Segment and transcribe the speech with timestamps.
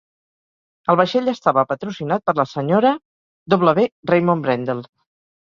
[0.93, 2.95] El vaixell estava patrocinat per la Sra.
[3.67, 3.87] W.
[4.15, 4.85] Raymond Brendel.